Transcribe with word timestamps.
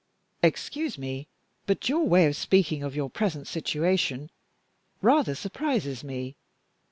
"Excuse 0.41 0.97
me, 0.97 1.27
but 1.67 1.87
your 1.87 2.03
way 2.07 2.25
of 2.25 2.35
speaking 2.35 2.81
of 2.81 2.95
your 2.95 3.07
present 3.07 3.45
situation 3.47 4.31
rather 4.99 5.35
surprises 5.35 6.03
me. 6.03 6.35